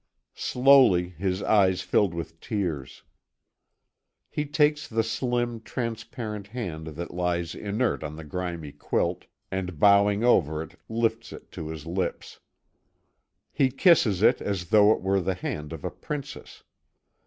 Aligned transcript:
Slowly 0.33 1.09
his 1.09 1.43
eyes 1.43 1.81
fill 1.83 2.09
with 2.09 2.39
tears. 2.39 3.03
He 4.31 4.47
takes 4.47 4.87
the 4.87 5.03
slim, 5.03 5.59
transparent 5.61 6.47
hand 6.47 6.87
that 6.97 7.13
lies 7.13 7.53
inert 7.53 8.03
on 8.03 8.15
the 8.15 8.23
grimy 8.23 8.71
quilt, 8.71 9.27
and 9.51 9.77
bowing 9.79 10.23
over 10.23 10.63
it 10.63 10.73
lifts 10.89 11.31
it 11.31 11.51
to 11.51 11.67
his 11.67 11.85
lips. 11.85 12.39
He 13.51 13.69
kisses 13.69 14.23
it 14.23 14.41
as 14.41 14.69
though 14.69 14.91
it 14.91 15.01
were 15.01 15.21
the 15.21 15.35
hand 15.35 15.71
of 15.71 15.85
a 15.85 15.91
princess. 15.91 16.63